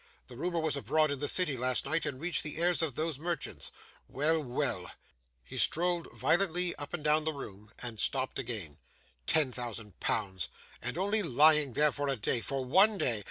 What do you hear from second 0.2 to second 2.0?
The rumour was abroad in the city last